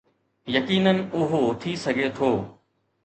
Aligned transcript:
يقينن 0.55 1.01
اهو 1.19 1.41
ٿي 1.65 1.75
سگهي 1.85 2.09
ٿو 2.17 2.31